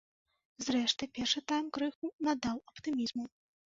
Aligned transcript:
Зрэшты, 0.67 1.03
першы 1.19 1.39
тайм 1.53 1.69
крыху 1.77 2.13
надаў 2.29 2.57
аптымізму. 2.73 3.23